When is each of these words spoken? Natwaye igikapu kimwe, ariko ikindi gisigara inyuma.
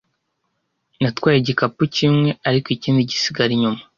Natwaye 1.01 1.37
igikapu 1.39 1.81
kimwe, 1.95 2.29
ariko 2.47 2.67
ikindi 2.75 3.09
gisigara 3.09 3.51
inyuma. 3.55 3.79